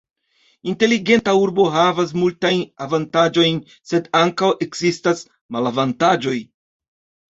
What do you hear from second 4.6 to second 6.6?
ekzistas malavantaĝoj.